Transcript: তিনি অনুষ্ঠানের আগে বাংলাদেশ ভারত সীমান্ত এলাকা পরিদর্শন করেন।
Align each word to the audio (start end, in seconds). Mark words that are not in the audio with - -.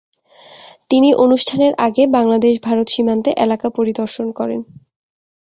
তিনি 0.91 1.09
অনুষ্ঠানের 1.15 1.73
আগে 1.87 2.03
বাংলাদেশ 2.07 2.53
ভারত 2.63 2.87
সীমান্ত 2.89 3.25
এলাকা 3.37 3.67
পরিদর্শন 3.69 4.27
করেন। 4.31 4.59